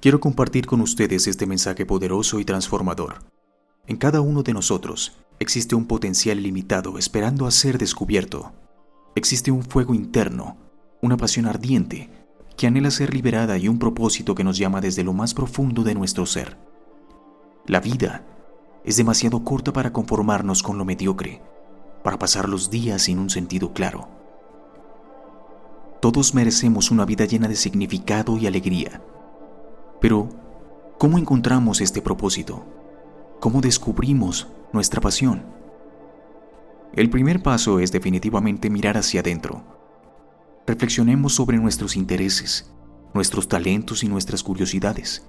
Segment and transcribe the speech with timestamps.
[0.00, 3.24] Quiero compartir con ustedes este mensaje poderoso y transformador.
[3.86, 8.52] En cada uno de nosotros existe un potencial ilimitado esperando a ser descubierto.
[9.14, 10.58] Existe un fuego interno,
[11.00, 12.10] una pasión ardiente
[12.58, 15.94] que anhela ser liberada y un propósito que nos llama desde lo más profundo de
[15.94, 16.58] nuestro ser.
[17.66, 18.22] La vida
[18.84, 21.40] es demasiado corta para conformarnos con lo mediocre,
[22.04, 24.08] para pasar los días sin un sentido claro.
[26.00, 29.00] Todos merecemos una vida llena de significado y alegría
[30.00, 30.28] pero,
[30.98, 32.64] ¿cómo encontramos este propósito?
[33.40, 35.44] ¿Cómo descubrimos nuestra pasión?
[36.94, 39.62] El primer paso es definitivamente mirar hacia adentro.
[40.66, 42.70] Reflexionemos sobre nuestros intereses,
[43.12, 45.22] nuestros talentos y nuestras curiosidades.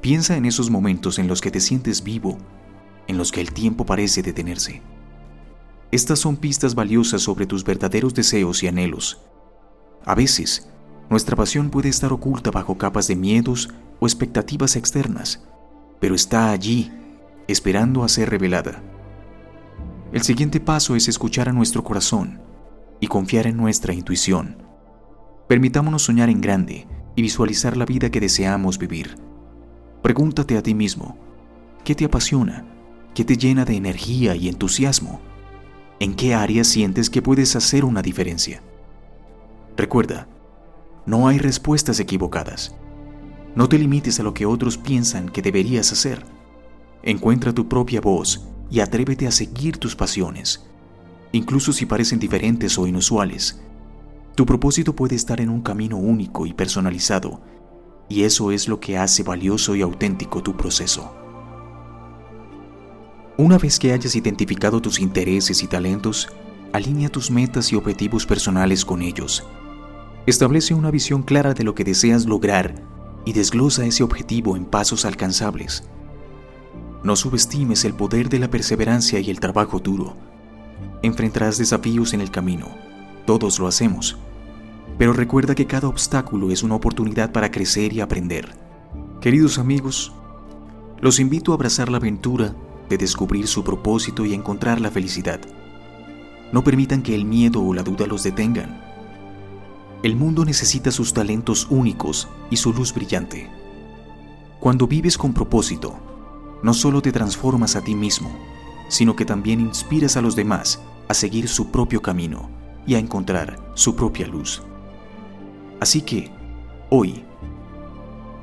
[0.00, 2.38] Piensa en esos momentos en los que te sientes vivo,
[3.06, 4.82] en los que el tiempo parece detenerse.
[5.90, 9.22] Estas son pistas valiosas sobre tus verdaderos deseos y anhelos.
[10.04, 10.68] A veces,
[11.08, 13.70] nuestra pasión puede estar oculta bajo capas de miedos
[14.00, 15.44] o expectativas externas,
[16.00, 16.92] pero está allí,
[17.48, 18.82] esperando a ser revelada.
[20.12, 22.40] El siguiente paso es escuchar a nuestro corazón
[23.00, 24.56] y confiar en nuestra intuición.
[25.48, 29.16] Permitámonos soñar en grande y visualizar la vida que deseamos vivir.
[30.02, 31.16] Pregúntate a ti mismo,
[31.84, 32.64] ¿qué te apasiona?
[33.14, 35.20] ¿Qué te llena de energía y entusiasmo?
[36.00, 38.62] ¿En qué áreas sientes que puedes hacer una diferencia?
[39.76, 40.28] Recuerda,
[41.06, 42.74] no hay respuestas equivocadas.
[43.54, 46.26] No te limites a lo que otros piensan que deberías hacer.
[47.02, 50.66] Encuentra tu propia voz y atrévete a seguir tus pasiones,
[51.30, 53.60] incluso si parecen diferentes o inusuales.
[54.34, 57.40] Tu propósito puede estar en un camino único y personalizado,
[58.08, 61.14] y eso es lo que hace valioso y auténtico tu proceso.
[63.38, 66.28] Una vez que hayas identificado tus intereses y talentos,
[66.72, 69.44] alinea tus metas y objetivos personales con ellos
[70.26, 72.74] Establece una visión clara de lo que deseas lograr
[73.24, 75.84] y desglosa ese objetivo en pasos alcanzables.
[77.04, 80.16] No subestimes el poder de la perseverancia y el trabajo duro.
[81.02, 82.66] Enfrentarás desafíos en el camino,
[83.24, 84.18] todos lo hacemos,
[84.98, 88.48] pero recuerda que cada obstáculo es una oportunidad para crecer y aprender.
[89.20, 90.12] Queridos amigos,
[91.00, 92.52] los invito a abrazar la aventura
[92.88, 95.40] de descubrir su propósito y encontrar la felicidad.
[96.52, 98.95] No permitan que el miedo o la duda los detengan
[100.06, 103.50] el mundo necesita sus talentos únicos y su luz brillante.
[104.60, 105.98] Cuando vives con propósito,
[106.62, 108.30] no solo te transformas a ti mismo,
[108.88, 112.48] sino que también inspiras a los demás a seguir su propio camino
[112.86, 114.62] y a encontrar su propia luz.
[115.80, 116.30] Así que,
[116.88, 117.24] hoy,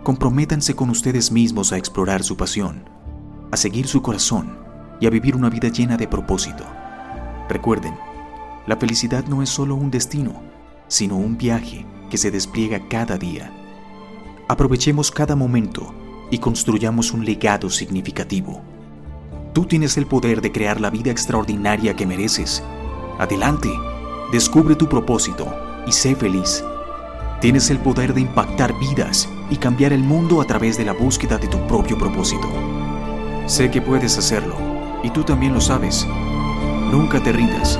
[0.03, 2.83] comprométanse con ustedes mismos a explorar su pasión,
[3.51, 4.57] a seguir su corazón
[4.99, 6.65] y a vivir una vida llena de propósito.
[7.47, 7.95] Recuerden,
[8.67, 10.52] la felicidad no es solo un destino,
[10.93, 13.51] sino un viaje que se despliega cada día.
[14.47, 15.91] Aprovechemos cada momento
[16.29, 18.61] y construyamos un legado significativo.
[19.53, 22.61] Tú tienes el poder de crear la vida extraordinaria que mereces.
[23.17, 23.71] Adelante,
[24.31, 25.51] descubre tu propósito
[25.87, 26.63] y sé feliz.
[27.41, 31.39] Tienes el poder de impactar vidas y cambiar el mundo a través de la búsqueda
[31.39, 32.47] de tu propio propósito.
[33.47, 34.55] Sé que puedes hacerlo
[35.01, 36.05] y tú también lo sabes.
[36.91, 37.79] Nunca te rindas